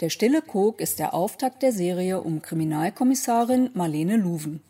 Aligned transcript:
Der 0.00 0.10
stille 0.10 0.42
Kog 0.42 0.82
ist 0.82 0.98
der 0.98 1.14
Auftakt 1.14 1.62
der 1.62 1.72
Serie 1.72 2.20
um 2.20 2.42
Kriminalkommissarin 2.42 3.70
Marlene 3.72 4.18
Luven. 4.18 4.62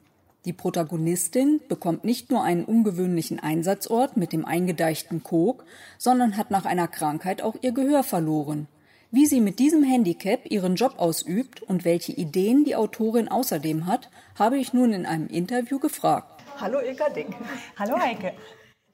Die 0.45 0.52
Protagonistin 0.52 1.60
bekommt 1.68 2.04
nicht 2.04 2.30
nur 2.30 2.45
einen 2.45 2.64
ungewöhnlichen 2.64 3.41
Einsatzort 3.41 4.16
mit 4.16 4.32
dem 4.32 4.45
eingedeichten 4.45 5.24
Kog, 5.24 5.64
sondern 5.98 6.36
hat 6.36 6.52
nach 6.52 6.64
einer 6.64 6.86
Krankheit 6.86 7.42
auch 7.42 7.56
ihr 7.60 7.73
Gehör 7.73 8.04
verloren. 8.04 8.68
Wie 9.10 9.27
sie 9.27 9.41
mit 9.41 9.59
diesem 9.59 9.82
Handicap 9.82 10.48
ihren 10.48 10.77
Job 10.77 10.95
ausübt 10.96 11.61
und 11.61 11.84
welche 11.84 12.12
Ideen 12.12 12.64
die 12.64 12.77
Autorin 12.77 13.27
außerdem 13.27 13.87
hat, 13.87 14.10
habe 14.38 14.59
ich 14.59 14.73
nun 14.74 14.93
in 14.93 15.06
einem 15.06 15.27
Interview 15.27 15.80
gefragt. 15.80 16.45
Hallo 16.60 16.79
Ilka 16.79 17.09
Dick. 17.09 17.27
Hallo 17.77 17.98
Heike. 17.98 18.32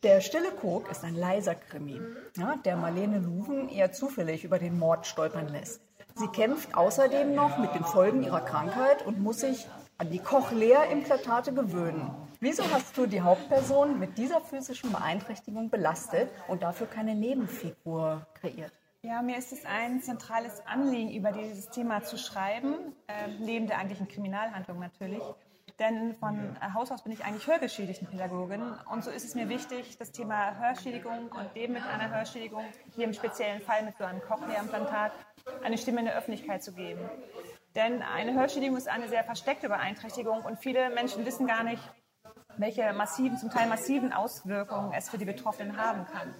Der 0.02 0.20
stille 0.20 0.50
Kog 0.50 0.90
ist 0.90 1.04
ein 1.04 1.14
leiser 1.14 1.54
Krimi, 1.54 2.00
ja, 2.36 2.56
der 2.64 2.76
Marlene 2.76 3.20
Luven 3.20 3.68
eher 3.68 3.92
zufällig 3.92 4.42
über 4.42 4.58
den 4.58 4.76
Mord 4.76 5.06
stolpern 5.06 5.46
lässt. 5.46 5.80
Sie 6.14 6.28
kämpft 6.28 6.74
außerdem 6.74 7.34
noch 7.34 7.58
mit 7.58 7.74
den 7.74 7.84
Folgen 7.84 8.22
ihrer 8.22 8.40
Krankheit 8.40 9.04
und 9.06 9.20
muss 9.20 9.40
sich 9.40 9.66
an 9.98 10.10
die 10.10 10.18
Cochlea-Implantate 10.18 11.52
gewöhnen. 11.52 12.10
Wieso 12.40 12.64
hast 12.72 12.96
du 12.98 13.06
die 13.06 13.20
Hauptperson 13.20 13.98
mit 13.98 14.18
dieser 14.18 14.40
physischen 14.40 14.90
Beeinträchtigung 14.90 15.70
belastet 15.70 16.28
und 16.48 16.62
dafür 16.62 16.86
keine 16.86 17.14
Nebenfigur 17.14 18.26
kreiert? 18.34 18.72
Ja, 19.02 19.22
mir 19.22 19.36
ist 19.36 19.52
es 19.52 19.64
ein 19.64 20.00
zentrales 20.00 20.64
Anliegen, 20.66 21.10
über 21.12 21.32
dieses 21.32 21.70
Thema 21.70 22.02
zu 22.02 22.18
schreiben, 22.18 22.74
äh, 23.08 23.28
neben 23.40 23.66
der 23.66 23.78
eigentlichen 23.78 24.08
Kriminalhandlung 24.08 24.78
natürlich. 24.78 25.22
Denn 25.78 26.14
von 26.16 26.56
Haus 26.74 26.90
aus 26.90 27.02
bin 27.02 27.12
ich 27.12 27.24
eigentlich 27.24 27.46
Hörgeschädigtenpädagogin 27.46 28.62
und 28.90 29.02
so 29.02 29.10
ist 29.10 29.24
es 29.24 29.34
mir 29.34 29.48
wichtig, 29.48 29.96
das 29.98 30.12
Thema 30.12 30.58
Hörschädigung 30.58 31.30
und 31.32 31.56
dem 31.56 31.72
mit 31.72 31.82
einer 31.82 32.14
Hörschädigung, 32.14 32.64
hier 32.94 33.04
im 33.04 33.14
speziellen 33.14 33.62
Fall 33.62 33.82
mit 33.84 33.96
so 33.96 34.04
einem 34.04 34.20
Cochlea-Implantat, 34.20 35.12
eine 35.64 35.78
Stimme 35.78 36.00
in 36.00 36.06
der 36.06 36.16
Öffentlichkeit 36.16 36.62
zu 36.62 36.72
geben. 36.72 37.00
Denn 37.74 38.02
eine 38.02 38.34
Hörschädigung 38.34 38.76
ist 38.76 38.88
eine 38.88 39.08
sehr 39.08 39.24
versteckte 39.24 39.68
Beeinträchtigung 39.68 40.42
und 40.42 40.58
viele 40.58 40.90
Menschen 40.90 41.24
wissen 41.24 41.46
gar 41.46 41.64
nicht, 41.64 41.82
welche 42.58 42.92
massiven, 42.92 43.38
zum 43.38 43.50
Teil 43.50 43.66
massiven 43.66 44.12
Auswirkungen 44.12 44.92
es 44.92 45.08
für 45.08 45.18
die 45.18 45.24
Betroffenen 45.24 45.78
haben 45.78 46.06
kann. 46.06 46.34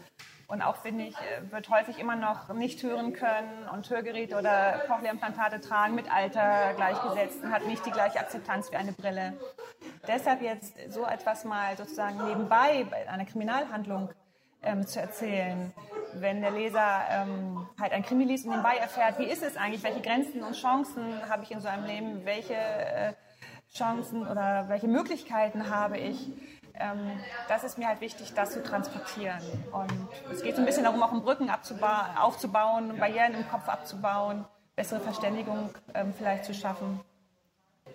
Und 0.53 0.61
auch, 0.61 0.77
finde 0.77 1.05
ich, 1.05 1.17
äh, 1.17 1.51
wird 1.51 1.71
häufig 1.71 1.99
immer 1.99 2.15
noch 2.15 2.53
nicht 2.53 2.83
hören 2.83 3.15
können 3.15 3.67
und 3.73 3.89
Hörgeräte 3.89 4.37
oder 4.37 4.83
Cochlea-Implantate 4.87 5.63
tragen 5.63 5.95
mit 5.95 6.13
Alter 6.13 6.75
gleichgesetzt 6.77 7.43
und 7.43 7.51
hat 7.51 7.67
nicht 7.67 7.87
die 7.87 7.91
gleiche 7.91 8.21
Akzeptanz 8.21 8.71
wie 8.71 8.77
eine 8.77 8.93
Brille. 8.93 9.33
Deshalb 10.07 10.43
jetzt 10.43 10.75
so 10.91 11.07
etwas 11.07 11.47
mal 11.47 11.75
sozusagen 11.79 12.23
nebenbei 12.27 12.85
bei 12.91 13.09
einer 13.09 13.25
Kriminalhandlung 13.25 14.11
ähm, 14.63 14.87
zu 14.87 15.01
erzählen, 15.01 15.73
wenn 16.17 16.43
der 16.43 16.51
Leser 16.51 17.01
ähm, 17.09 17.67
halt 17.81 17.93
ein 17.93 18.03
Krimi 18.03 18.25
liest 18.25 18.45
und 18.45 18.51
nebenbei 18.51 18.77
erfährt, 18.77 19.19
wie 19.19 19.25
ist 19.25 19.43
es 19.43 19.57
eigentlich, 19.57 19.83
welche 19.83 20.03
Grenzen 20.03 20.43
und 20.43 20.55
Chancen 20.55 21.31
habe 21.31 21.45
ich 21.45 21.51
in 21.51 21.63
so 21.63 21.69
einem 21.69 21.87
Leben, 21.87 22.27
welche 22.27 22.57
äh, 22.57 23.15
Chancen 23.75 24.29
oder 24.29 24.69
welche 24.69 24.87
Möglichkeiten 24.87 25.71
habe 25.71 25.97
ich. 25.97 26.29
Ähm, 26.75 27.21
das 27.49 27.65
ist 27.65 27.79
mir 27.79 27.89
halt 27.89 28.01
wichtig, 28.01 28.33
das 28.35 28.53
zu 28.53 28.63
transportieren. 28.63 29.41
Und 29.73 29.93
es 30.33 30.43
geht 30.43 30.57
so 30.57 30.63
ein 30.63 30.67
bisschen 30.67 30.85
darum, 30.85 31.03
auch 31.03 31.13
um 31.13 31.23
Brücken 31.23 31.51
aufzubauen, 31.51 32.97
Barrieren 32.99 33.35
im 33.35 33.49
Kopf 33.49 33.69
abzubauen, 33.69 34.45
bessere 34.77 35.01
Verständigung 35.01 35.71
ähm, 35.95 36.13
vielleicht 36.17 36.45
zu 36.45 36.55
schaffen 36.55 37.01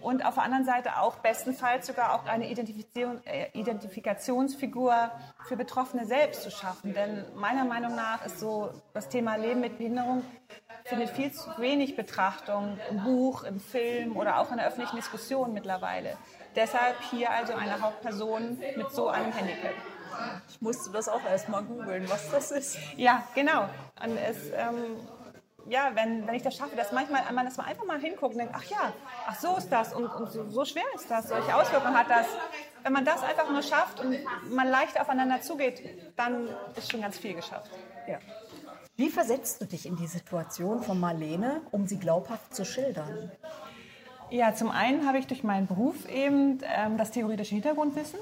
und 0.01 0.25
auf 0.25 0.35
der 0.35 0.43
anderen 0.43 0.65
Seite 0.65 0.99
auch 0.99 1.17
bestenfalls 1.17 1.87
sogar 1.87 2.13
auch 2.13 2.25
eine 2.25 2.49
äh, 2.49 3.49
Identifikationsfigur 3.53 5.11
für 5.47 5.57
Betroffene 5.57 6.05
selbst 6.05 6.43
zu 6.43 6.51
schaffen. 6.51 6.93
Denn 6.93 7.25
meiner 7.35 7.65
Meinung 7.65 7.95
nach 7.95 8.25
ist 8.25 8.39
so 8.39 8.69
das 8.93 9.09
Thema 9.09 9.35
Leben 9.35 9.61
mit 9.61 9.77
Behinderung 9.77 10.23
findet 10.85 11.09
viel 11.09 11.31
zu 11.33 11.49
wenig 11.57 11.95
Betrachtung 11.95 12.77
im 12.89 13.03
Buch, 13.03 13.43
im 13.43 13.59
Film 13.59 14.15
oder 14.15 14.39
auch 14.39 14.51
in 14.51 14.57
der 14.57 14.67
öffentlichen 14.67 14.95
Diskussion 14.95 15.53
mittlerweile. 15.53 16.15
Deshalb 16.57 16.95
hier 17.11 17.31
also 17.31 17.53
eine 17.53 17.79
Hauptperson 17.79 18.59
mit 18.75 18.91
so 18.91 19.07
einem 19.07 19.31
Handicap. 19.31 19.75
Ich 20.49 20.59
musste 20.59 20.91
das 20.91 21.07
auch 21.07 21.23
erstmal 21.23 21.63
googeln, 21.63 22.09
was 22.09 22.31
das 22.31 22.51
ist. 22.51 22.77
Ja, 22.97 23.23
genau. 23.35 23.69
Und 24.03 24.17
es 24.17 24.49
ähm, 24.49 24.97
ja, 25.69 25.91
wenn, 25.93 26.25
wenn 26.25 26.35
ich 26.35 26.43
das 26.43 26.55
schaffe, 26.55 26.75
dass 26.75 26.91
manchmal 26.91 27.21
man 27.33 27.45
das 27.45 27.57
mal 27.57 27.65
einfach 27.65 27.85
mal 27.85 27.99
hinguckt 27.99 28.33
und 28.33 28.39
denkt, 28.39 28.53
ach 28.55 28.63
ja, 28.63 28.93
ach 29.27 29.39
so 29.39 29.57
ist 29.57 29.69
das 29.69 29.93
und, 29.93 30.07
und 30.07 30.31
so, 30.31 30.49
so, 30.49 30.65
schwer 30.65 30.83
ist 30.95 31.11
das, 31.11 31.27
solche 31.27 31.55
Auswirkungen 31.55 31.95
hat 31.95 32.09
das. 32.09 32.25
Wenn 32.83 32.93
man 32.93 33.05
das 33.05 33.21
einfach 33.21 33.49
nur 33.51 33.61
schafft 33.61 33.99
und 33.99 34.17
man 34.49 34.69
leicht 34.69 34.99
aufeinander 34.99 35.41
zugeht, 35.41 35.83
dann 36.15 36.49
ist 36.75 36.91
schon 36.91 37.01
ganz 37.01 37.17
viel 37.17 37.33
geschafft. 37.33 37.69
Ja. 38.07 38.19
Wie 38.95 39.09
versetzt 39.09 39.61
du 39.61 39.65
dich 39.65 39.85
in 39.85 39.95
die 39.95 40.07
Situation 40.07 40.81
von 40.81 40.99
Marlene, 40.99 41.61
um 41.71 41.85
sie 41.85 41.99
glaubhaft 41.99 42.55
zu 42.55 42.65
schildern? 42.65 43.31
Ja, 44.29 44.53
zum 44.53 44.71
einen 44.71 45.07
habe 45.07 45.19
ich 45.19 45.27
durch 45.27 45.43
meinen 45.43 45.67
Beruf 45.67 46.07
eben 46.09 46.59
ähm, 46.63 46.97
das 46.97 47.11
theoretische 47.11 47.55
Hintergrundwissen 47.55 48.19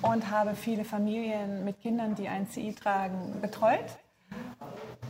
und 0.00 0.30
habe 0.30 0.54
viele 0.54 0.84
Familien 0.84 1.64
mit 1.64 1.80
Kindern, 1.80 2.14
die 2.14 2.28
ein 2.28 2.48
CI 2.48 2.74
tragen, 2.74 3.40
betreut. 3.42 3.84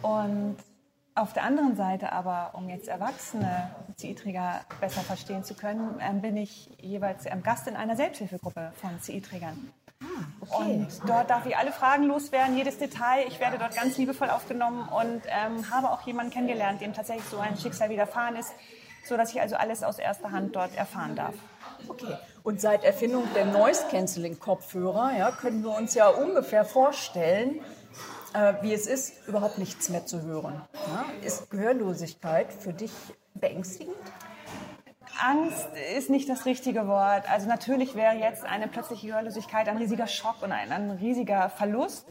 Und 0.03 0.57
auf 1.15 1.33
der 1.33 1.45
anderen 1.45 1.77
Seite 1.77 2.13
aber, 2.13 2.53
um 2.55 2.69
jetzt 2.69 2.89
erwachsene 2.89 3.71
CI-Träger 3.97 4.63
besser 4.81 5.03
verstehen 5.03 5.45
zu 5.45 5.55
können, 5.55 6.01
ähm, 6.01 6.21
bin 6.23 6.37
ich 6.37 6.71
jeweils 6.81 7.25
Gast 7.43 7.69
in 7.69 7.77
einer 7.77 7.97
Selbsthilfegruppe 7.97 8.73
von 8.81 9.01
CI-Trägern. 9.01 9.73
Ah, 10.03 10.25
okay. 10.41 10.75
Und 10.75 10.89
dort 11.07 11.31
darf 11.31 11.47
ich 11.47 11.57
alle 11.57 11.71
Fragen 11.71 12.05
loswerden, 12.05 12.57
jedes 12.57 12.79
Detail. 12.79 13.27
Ich 13.29 13.39
werde 13.39 13.59
dort 13.59 13.77
ganz 13.77 13.97
liebevoll 13.99 14.31
aufgenommen 14.31 14.89
und 14.89 15.23
ähm, 15.27 15.71
habe 15.71 15.91
auch 15.91 16.01
jemanden 16.03 16.33
kennengelernt, 16.33 16.81
dem 16.81 16.93
tatsächlich 16.93 17.27
so 17.27 17.39
ein 17.39 17.57
Schicksal 17.57 17.91
widerfahren 17.91 18.35
ist, 18.35 18.53
sodass 19.05 19.33
ich 19.33 19.41
also 19.41 19.57
alles 19.57 19.83
aus 19.83 19.99
erster 19.99 20.31
Hand 20.31 20.57
dort 20.57 20.77
erfahren 20.77 21.17
darf. 21.17 21.35
Okay. 21.89 22.17
Und 22.43 22.61
seit 22.61 22.85
Erfindung 22.85 23.25
der 23.35 23.47
Noise-Canceling-Kopfhörer 23.47 25.13
ja, 25.19 25.31
können 25.31 25.63
wir 25.63 25.77
uns 25.77 25.95
ja 25.95 26.09
ungefähr 26.09 26.65
vorstellen, 26.65 27.61
äh, 28.35 28.55
wie 28.63 28.73
es 28.73 28.87
ist, 28.87 29.27
überhaupt 29.27 29.59
nichts 29.59 29.89
mehr 29.89 30.07
zu 30.07 30.23
hören. 30.23 30.63
Ja? 30.75 31.05
Ist 31.27 31.51
Gehörlosigkeit 31.51 32.53
für 32.53 32.73
dich 32.73 32.93
beängstigend? 33.35 33.97
Angst 35.21 35.69
ist 35.97 36.11
nicht 36.11 36.29
das 36.29 36.47
richtige 36.47 36.87
Wort. 36.89 37.31
Also 37.31 37.49
natürlich 37.49 37.95
wäre 37.95 38.15
jetzt 38.15 38.45
eine 38.45 38.69
plötzliche 38.69 39.09
Gehörlosigkeit 39.09 39.69
ein 39.69 39.77
riesiger 39.77 40.07
Schock 40.07 40.43
und 40.43 40.53
ein, 40.53 40.73
ein 40.73 40.91
riesiger 40.91 41.51
Verlust. 41.51 42.07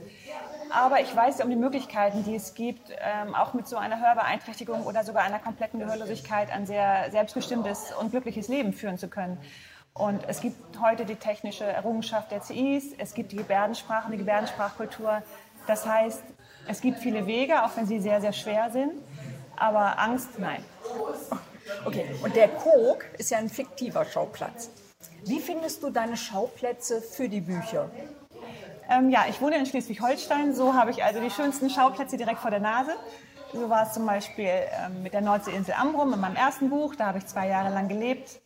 Aber 0.69 1.01
ich 1.01 1.13
weiß 1.15 1.41
um 1.43 1.49
die 1.49 1.55
Möglichkeiten, 1.55 2.23
die 2.23 2.35
es 2.35 2.53
gibt, 2.53 2.91
ähm, 2.99 3.35
auch 3.35 3.53
mit 3.53 3.67
so 3.67 3.77
einer 3.77 3.99
Hörbeeinträchtigung 3.99 4.85
oder 4.85 5.03
sogar 5.03 5.23
einer 5.23 5.39
kompletten 5.39 5.79
Gehörlosigkeit 5.79 6.51
ein 6.51 6.65
sehr 6.65 7.11
selbstbestimmtes 7.11 7.93
und 7.99 8.11
glückliches 8.11 8.47
Leben 8.47 8.73
führen 8.73 8.97
zu 8.97 9.07
können. 9.07 9.37
Und 9.93 10.23
es 10.27 10.39
gibt 10.39 10.79
heute 10.79 11.05
die 11.05 11.15
technische 11.15 11.65
Errungenschaft 11.65 12.31
der 12.31 12.41
CIs, 12.41 12.93
es 12.97 13.13
gibt 13.13 13.33
die 13.33 13.37
Gebärdensprache 13.37 14.09
die 14.09 14.17
Gebärdensprachkultur. 14.17 15.21
Das 15.67 15.85
heißt, 15.85 16.23
es 16.67 16.81
gibt 16.81 16.99
viele 16.99 17.25
Wege, 17.25 17.63
auch 17.63 17.75
wenn 17.75 17.85
sie 17.85 17.99
sehr, 17.99 18.21
sehr 18.21 18.33
schwer 18.33 18.69
sind. 18.71 18.93
Aber 19.57 19.99
Angst, 19.99 20.39
nein. 20.39 20.63
Okay, 21.85 22.05
und 22.23 22.35
der 22.35 22.49
Kog 22.49 23.05
ist 23.17 23.31
ja 23.31 23.37
ein 23.37 23.49
fiktiver 23.49 24.05
Schauplatz. 24.05 24.69
Wie 25.25 25.39
findest 25.39 25.83
du 25.83 25.89
deine 25.89 26.17
Schauplätze 26.17 27.01
für 27.01 27.29
die 27.29 27.41
Bücher? 27.41 27.89
Ähm, 28.89 29.09
ja, 29.09 29.25
ich 29.29 29.41
wohne 29.41 29.57
in 29.57 29.65
Schleswig-Holstein, 29.65 30.53
so 30.53 30.73
habe 30.73 30.91
ich 30.91 31.03
also 31.03 31.19
die 31.19 31.29
schönsten 31.29 31.69
Schauplätze 31.69 32.17
direkt 32.17 32.39
vor 32.39 32.51
der 32.51 32.59
Nase. 32.59 32.91
So 33.53 33.69
war 33.69 33.83
es 33.83 33.93
zum 33.93 34.05
Beispiel 34.05 34.45
ähm, 34.47 35.03
mit 35.03 35.13
der 35.13 35.21
Nordseeinsel 35.21 35.73
Ambrum 35.73 36.13
in 36.13 36.19
meinem 36.19 36.37
ersten 36.37 36.69
Buch, 36.69 36.95
da 36.95 37.07
habe 37.07 37.17
ich 37.17 37.25
zwei 37.25 37.47
Jahre 37.47 37.73
lang 37.73 37.89
gelebt. 37.89 38.41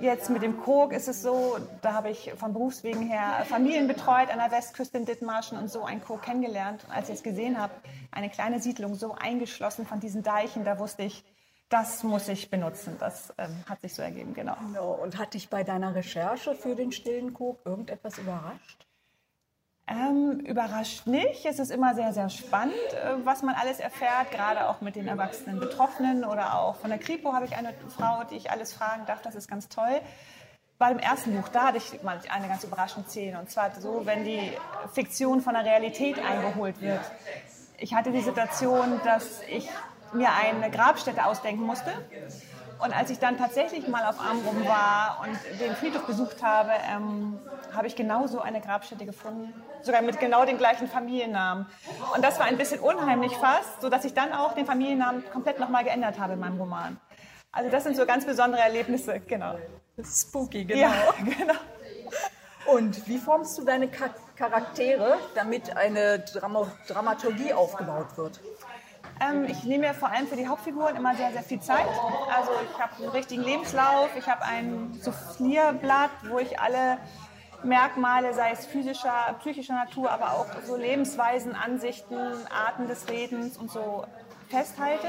Jetzt 0.00 0.30
mit 0.30 0.42
dem 0.42 0.60
Krog 0.60 0.92
ist 0.92 1.08
es 1.08 1.22
so, 1.22 1.58
da 1.82 1.92
habe 1.92 2.10
ich 2.10 2.32
von 2.36 2.52
Berufswegen 2.52 3.02
her 3.02 3.44
Familien 3.48 3.86
betreut 3.86 4.30
an 4.30 4.38
der 4.38 4.50
Westküste 4.50 4.98
in 4.98 5.04
Dithmarschen 5.04 5.58
und 5.58 5.70
so 5.70 5.84
einen 5.84 6.02
Krog 6.02 6.22
kennengelernt. 6.22 6.84
Und 6.84 6.94
als 6.94 7.08
ich 7.08 7.16
es 7.16 7.22
gesehen 7.22 7.60
habe, 7.60 7.72
eine 8.12 8.28
kleine 8.30 8.60
Siedlung 8.60 8.94
so 8.94 9.14
eingeschlossen 9.14 9.86
von 9.86 10.00
diesen 10.00 10.22
Deichen, 10.22 10.64
da 10.64 10.78
wusste 10.78 11.02
ich, 11.02 11.24
das 11.68 12.04
muss 12.04 12.28
ich 12.28 12.50
benutzen. 12.50 12.96
Das 12.98 13.32
ähm, 13.38 13.64
hat 13.68 13.80
sich 13.80 13.94
so 13.94 14.02
ergeben, 14.02 14.34
genau. 14.34 14.56
genau. 14.60 14.92
Und 14.92 15.18
hat 15.18 15.34
dich 15.34 15.48
bei 15.48 15.64
deiner 15.64 15.94
Recherche 15.94 16.54
für 16.54 16.74
den 16.74 16.92
stillen 16.92 17.34
Krog 17.34 17.58
irgendetwas 17.64 18.18
überrascht? 18.18 18.86
Ähm, 19.88 20.40
überrascht 20.40 21.06
nicht. 21.06 21.44
Es 21.44 21.60
ist 21.60 21.70
immer 21.70 21.94
sehr, 21.94 22.12
sehr 22.12 22.28
spannend, 22.28 22.74
äh, 22.92 23.24
was 23.24 23.42
man 23.42 23.54
alles 23.54 23.78
erfährt, 23.78 24.32
gerade 24.32 24.68
auch 24.68 24.80
mit 24.80 24.96
den 24.96 25.06
erwachsenen 25.06 25.60
Betroffenen 25.60 26.24
oder 26.24 26.58
auch 26.58 26.76
von 26.76 26.90
der 26.90 26.98
Kripo 26.98 27.32
habe 27.32 27.46
ich 27.46 27.56
eine 27.56 27.72
Frau, 27.96 28.24
die 28.24 28.34
ich 28.34 28.50
alles 28.50 28.72
fragen 28.72 29.06
darf. 29.06 29.22
Das 29.22 29.36
ist 29.36 29.48
ganz 29.48 29.68
toll. 29.68 30.00
Bei 30.78 30.88
dem 30.90 30.98
ersten 30.98 31.34
Buch, 31.36 31.48
da 31.48 31.68
hatte 31.68 31.78
ich 31.78 32.02
mal 32.02 32.20
eine 32.28 32.48
ganz 32.48 32.64
überraschende 32.64 33.08
Szene. 33.08 33.38
Und 33.38 33.48
zwar 33.48 33.72
so, 33.80 34.04
wenn 34.04 34.24
die 34.24 34.52
Fiktion 34.92 35.40
von 35.40 35.54
der 35.54 35.64
Realität 35.64 36.18
eingeholt 36.18 36.80
wird. 36.80 37.00
Ich 37.78 37.94
hatte 37.94 38.10
die 38.10 38.20
Situation, 38.20 39.00
dass 39.04 39.40
ich 39.48 39.68
mir 40.12 40.28
eine 40.32 40.70
Grabstätte 40.70 41.24
ausdenken 41.24 41.62
musste 41.64 41.92
Und 42.78 42.94
als 42.94 43.10
ich 43.10 43.18
dann 43.18 43.38
tatsächlich 43.38 43.88
mal 43.88 44.04
auf 44.04 44.20
Amrum 44.20 44.66
war 44.66 45.22
und 45.22 45.60
den 45.60 45.74
Friedhof 45.76 46.06
besucht 46.06 46.42
habe, 46.42 46.72
ähm, 46.90 47.38
habe 47.74 47.86
ich 47.86 47.96
genauso 47.96 48.40
eine 48.40 48.60
Grabstätte 48.60 49.06
gefunden. 49.06 49.54
Sogar 49.82 50.02
mit 50.02 50.18
genau 50.20 50.44
dem 50.44 50.58
gleichen 50.58 50.86
Familiennamen. 50.88 51.66
Und 52.14 52.22
das 52.24 52.38
war 52.38 52.46
ein 52.46 52.58
bisschen 52.58 52.80
unheimlich 52.80 53.34
fast, 53.36 53.80
sodass 53.80 54.04
ich 54.04 54.14
dann 54.14 54.32
auch 54.32 54.54
den 54.54 54.66
Familiennamen 54.66 55.24
komplett 55.30 55.58
nochmal 55.58 55.84
geändert 55.84 56.18
habe 56.18 56.34
in 56.34 56.40
meinem 56.40 56.58
Roman. 56.58 57.00
Also 57.52 57.70
das 57.70 57.84
sind 57.84 57.96
so 57.96 58.04
ganz 58.04 58.26
besondere 58.26 58.60
Erlebnisse, 58.60 59.20
genau. 59.20 59.58
Spooky, 60.04 60.64
genau. 60.66 60.82
Ja, 60.82 60.92
genau. 61.24 61.54
Und 62.66 63.06
wie 63.08 63.18
formst 63.18 63.56
du 63.56 63.64
deine 63.64 63.88
Charaktere, 64.36 65.18
damit 65.34 65.74
eine 65.76 66.18
Drama 66.18 66.70
Dramaturgie 66.88 67.52
aufgebaut 67.52 68.16
wird? 68.16 68.40
Ähm, 69.20 69.44
ich 69.44 69.64
nehme 69.64 69.88
mir 69.88 69.94
vor 69.94 70.10
allem 70.10 70.26
für 70.26 70.36
die 70.36 70.46
Hauptfiguren 70.46 70.96
immer 70.96 71.14
sehr, 71.14 71.32
sehr 71.32 71.42
viel 71.42 71.60
Zeit. 71.60 71.86
Also 72.34 72.50
ich 72.70 72.80
habe 72.80 72.96
einen 72.98 73.08
richtigen 73.08 73.42
Lebenslauf, 73.42 74.10
ich 74.16 74.28
habe 74.28 74.42
ein 74.44 74.98
Soufflierblatt, 75.00 76.10
wo 76.28 76.38
ich 76.38 76.60
alle 76.60 76.98
Merkmale, 77.62 78.34
sei 78.34 78.50
es 78.52 78.66
physischer, 78.66 79.34
psychischer 79.40 79.74
Natur, 79.74 80.10
aber 80.10 80.32
auch 80.32 80.46
so 80.64 80.76
Lebensweisen, 80.76 81.54
Ansichten, 81.54 82.16
Arten 82.50 82.86
des 82.86 83.08
Redens 83.08 83.56
und 83.56 83.70
so 83.70 84.04
festhalte. 84.48 85.08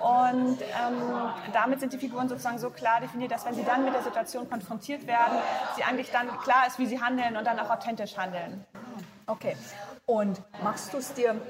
Und 0.00 0.58
ähm, 0.60 1.30
damit 1.52 1.80
sind 1.80 1.92
die 1.92 1.98
Figuren 1.98 2.28
sozusagen 2.28 2.58
so 2.58 2.70
klar 2.70 3.00
definiert, 3.00 3.30
dass 3.30 3.44
wenn 3.44 3.54
sie 3.54 3.64
dann 3.64 3.84
mit 3.84 3.94
der 3.94 4.02
Situation 4.02 4.48
konfrontiert 4.48 5.06
werden, 5.06 5.38
sie 5.76 5.84
eigentlich 5.84 6.10
dann 6.10 6.28
klar 6.40 6.66
ist, 6.66 6.78
wie 6.78 6.86
sie 6.86 7.00
handeln 7.00 7.36
und 7.36 7.46
dann 7.46 7.58
auch 7.60 7.70
authentisch 7.70 8.16
handeln. 8.16 8.64
Okay. 9.26 9.56
Und 10.06 10.42
machst 10.64 10.92
du 10.92 10.98
es 10.98 11.14
dir, 11.14 11.40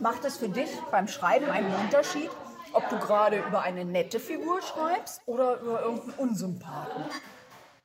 macht 0.00 0.24
es 0.24 0.36
für 0.36 0.48
dich 0.48 0.70
beim 0.90 1.08
Schreiben 1.08 1.50
einen 1.50 1.74
Unterschied, 1.74 2.30
ob 2.72 2.88
du 2.88 2.98
gerade 2.98 3.38
über 3.38 3.62
eine 3.62 3.84
nette 3.84 4.18
Figur 4.18 4.60
schreibst 4.62 5.20
oder 5.26 5.60
über 5.60 5.82
irgendeinen 5.82 6.14
Unsympathen? 6.14 7.04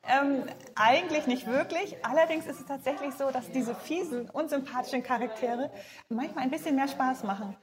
Ähm, 0.08 0.44
eigentlich 0.74 1.26
nicht 1.26 1.46
wirklich. 1.46 1.96
Allerdings 2.04 2.46
ist 2.46 2.60
es 2.60 2.66
tatsächlich 2.66 3.14
so, 3.14 3.30
dass 3.30 3.50
diese 3.50 3.74
fiesen, 3.74 4.30
unsympathischen 4.30 5.02
Charaktere 5.02 5.70
manchmal 6.08 6.44
ein 6.44 6.50
bisschen 6.50 6.76
mehr 6.76 6.88
Spaß 6.88 7.24
machen. 7.24 7.56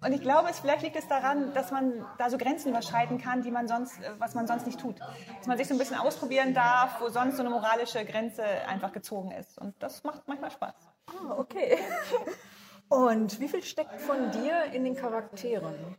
Und 0.00 0.12
ich 0.12 0.20
glaube, 0.20 0.50
es, 0.50 0.60
vielleicht 0.60 0.82
liegt 0.82 0.96
es 0.96 1.08
daran, 1.08 1.54
dass 1.54 1.70
man 1.70 2.04
da 2.18 2.28
so 2.28 2.36
Grenzen 2.36 2.68
überschreiten 2.68 3.18
kann, 3.18 3.42
die 3.42 3.50
man 3.50 3.66
sonst, 3.66 3.98
äh, 4.00 4.10
was 4.18 4.34
man 4.34 4.46
sonst 4.46 4.66
nicht 4.66 4.78
tut. 4.78 5.00
Dass 5.00 5.46
man 5.46 5.56
sich 5.56 5.66
so 5.66 5.74
ein 5.74 5.78
bisschen 5.78 5.96
ausprobieren 5.96 6.52
darf, 6.52 7.00
wo 7.00 7.08
sonst 7.08 7.36
so 7.36 7.42
eine 7.42 7.50
moralische 7.50 8.04
Grenze 8.04 8.44
einfach 8.68 8.92
gezogen 8.92 9.30
ist. 9.32 9.58
Und 9.58 9.74
das 9.82 10.04
macht 10.04 10.28
manchmal 10.28 10.50
Spaß. 10.50 10.74
Ah, 11.06 11.34
okay. 11.38 11.78
Und 12.88 13.40
wie 13.40 13.48
viel 13.48 13.62
steckt 13.62 14.00
von 14.00 14.30
dir 14.30 14.64
in 14.72 14.84
den 14.84 14.94
Charakteren? 14.94 15.96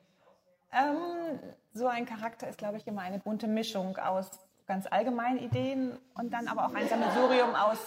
Ähm, 0.72 1.40
so 1.74 1.88
ein 1.88 2.06
Charakter 2.06 2.48
ist, 2.48 2.58
glaube 2.58 2.78
ich, 2.78 2.88
immer 2.88 3.02
eine 3.02 3.20
bunte 3.20 3.48
Mischung 3.48 3.98
aus 3.98 4.30
ganz 4.68 4.88
allgemeinen 4.90 5.40
Ideen 5.40 5.98
und 6.16 6.32
dann 6.32 6.48
aber 6.48 6.66
auch 6.66 6.74
ein 6.74 6.88
Sammelsurium 6.88 7.54
aus 7.56 7.78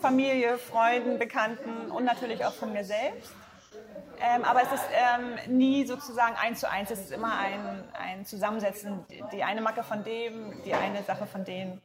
Familie, 0.00 0.58
Freunden, 0.58 1.18
Bekannten 1.18 1.90
und 1.90 2.04
natürlich 2.04 2.44
auch 2.44 2.52
von 2.52 2.72
mir 2.72 2.84
selbst. 2.84 3.32
Ähm, 4.20 4.44
aber 4.44 4.62
es 4.62 4.72
ist 4.72 4.84
ähm, 4.92 5.56
nie 5.56 5.86
sozusagen 5.86 6.34
eins 6.36 6.60
zu 6.60 6.70
eins. 6.70 6.90
Es 6.90 7.00
ist 7.00 7.12
immer 7.12 7.38
ein, 7.38 7.84
ein 7.92 8.24
Zusammensetzen. 8.24 9.04
Die 9.32 9.44
eine 9.44 9.60
Macke 9.60 9.84
von 9.84 10.02
dem, 10.02 10.62
die 10.64 10.74
eine 10.74 11.02
Sache 11.04 11.26
von 11.26 11.44
denen. 11.44 11.80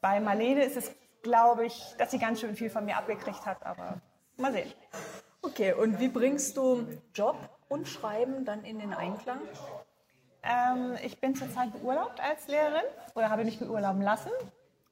Bei 0.00 0.20
Marlene 0.20 0.64
ist 0.64 0.76
es, 0.76 0.92
glaube 1.22 1.66
ich, 1.66 1.94
dass 1.98 2.12
sie 2.12 2.18
ganz 2.18 2.40
schön 2.40 2.54
viel 2.54 2.70
von 2.70 2.84
mir 2.84 2.96
abgekriegt 2.96 3.46
hat. 3.46 3.66
Aber 3.66 4.00
mal 4.36 4.52
sehen. 4.52 4.72
Okay, 5.50 5.72
und 5.72 5.98
wie 5.98 6.08
bringst 6.08 6.56
du 6.56 6.86
Job 7.12 7.36
und 7.68 7.88
Schreiben 7.88 8.44
dann 8.44 8.64
in 8.64 8.78
den 8.78 8.94
Einklang? 8.94 9.40
Ähm, 10.44 10.96
ich 11.04 11.20
bin 11.20 11.34
zurzeit 11.34 11.72
beurlaubt 11.72 12.20
als 12.20 12.46
Lehrerin 12.46 12.84
oder 13.14 13.30
habe 13.30 13.44
mich 13.44 13.58
beurlauben 13.58 14.00
lassen. 14.00 14.30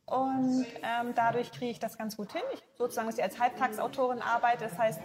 Und 0.04 0.66
ähm, 0.82 1.14
dadurch 1.14 1.52
kriege 1.52 1.70
ich 1.70 1.78
das 1.78 1.96
ganz 1.96 2.16
gut 2.16 2.32
hin. 2.32 2.42
Ich 2.54 2.62
sozusagen, 2.76 3.06
dass 3.06 3.18
ich 3.18 3.22
als 3.22 3.38
Halbtagsautorin 3.38 4.20
arbeite. 4.20 4.64
Das 4.64 4.76
heißt, 4.76 5.00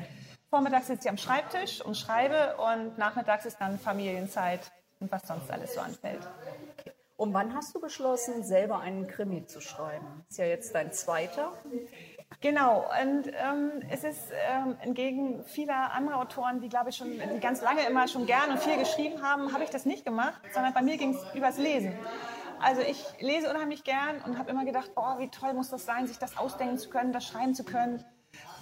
Vormittags 0.49 0.87
sitze 0.87 1.03
ich 1.03 1.09
am 1.09 1.17
Schreibtisch 1.17 1.81
und 1.81 1.95
schreibe 1.95 2.55
und 2.57 2.97
nachmittags 2.97 3.45
ist 3.45 3.57
dann 3.59 3.77
Familienzeit 3.77 4.71
und 4.99 5.11
was 5.11 5.27
sonst 5.27 5.51
alles 5.51 5.75
so 5.75 5.81
anfällt. 5.81 6.27
Okay. 6.79 6.93
Und 7.15 7.33
wann 7.33 7.53
hast 7.53 7.75
du 7.75 7.79
beschlossen, 7.79 8.43
selber 8.43 8.79
einen 8.79 9.07
Krimi 9.07 9.45
zu 9.45 9.61
schreiben? 9.61 10.25
Ist 10.29 10.39
ja 10.39 10.45
jetzt 10.45 10.73
dein 10.73 10.91
zweiter. 10.91 11.53
Genau, 12.41 12.85
und 13.01 13.27
ähm, 13.27 13.83
es 13.89 14.03
ist 14.03 14.31
ähm, 14.49 14.75
entgegen 14.81 15.43
vieler 15.45 15.93
anderer 15.93 16.19
Autoren, 16.19 16.59
die 16.59 16.69
glaube 16.69 16.89
ich 16.89 16.97
schon, 16.97 17.11
die 17.11 17.39
ganz 17.39 17.61
lange 17.61 17.85
immer 17.87 18.07
schon 18.07 18.25
gern 18.25 18.51
und 18.51 18.59
viel 18.59 18.77
geschrieben 18.77 19.21
haben, 19.21 19.53
habe 19.53 19.63
ich 19.63 19.69
das 19.69 19.85
nicht 19.85 20.05
gemacht, 20.05 20.41
sondern 20.53 20.73
bei 20.73 20.81
mir 20.81 20.97
ging 20.97 21.15
es 21.15 21.35
übers 21.35 21.57
Lesen. 21.57 21.93
Also 22.61 22.81
ich 22.81 23.03
lese 23.19 23.49
unheimlich 23.49 23.83
gern 23.83 24.21
und 24.25 24.37
habe 24.37 24.51
immer 24.51 24.65
gedacht, 24.65 24.91
oh, 24.95 25.19
wie 25.19 25.29
toll 25.29 25.53
muss 25.53 25.69
das 25.69 25.85
sein, 25.85 26.07
sich 26.07 26.17
das 26.17 26.37
ausdenken 26.37 26.77
zu 26.77 26.89
können, 26.89 27.11
das 27.11 27.25
schreiben 27.25 27.55
zu 27.55 27.63
können 27.63 28.03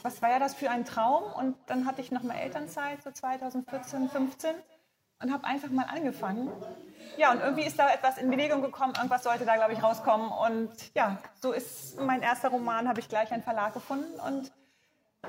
was 0.03 0.21
war 0.21 0.29
ja 0.29 0.39
das 0.39 0.56
für 0.56 0.69
ein 0.69 0.85
Traum? 0.85 1.24
Und 1.33 1.56
dann 1.67 1.85
hatte 1.85 2.01
ich 2.01 2.12
nochmal 2.12 2.38
Elternzeit, 2.38 3.03
so 3.03 3.12
2014, 3.12 4.09
15 4.09 4.56
und 5.21 5.31
habe 5.31 5.45
einfach 5.45 5.69
mal 5.69 5.85
angefangen. 5.85 6.51
Ja, 7.18 7.31
und 7.31 7.41
irgendwie 7.41 7.65
ist 7.65 7.77
da 7.77 7.94
etwas 7.94 8.18
in 8.18 8.29
Bewegung 8.29 8.62
gekommen, 8.62 8.94
irgendwas 8.95 9.23
sollte 9.23 9.45
da, 9.45 9.56
glaube 9.56 9.73
ich, 9.73 9.83
rauskommen. 9.83 10.31
Und 10.31 10.71
ja, 10.95 11.18
so 11.41 11.51
ist 11.51 12.00
mein 12.00 12.21
erster 12.21 12.50
Roman, 12.50 12.88
habe 12.88 13.00
ich 13.00 13.09
gleich 13.09 13.31
einen 13.31 13.44
Verlag 13.44 13.73
gefunden 13.73 14.19
und 14.19 14.51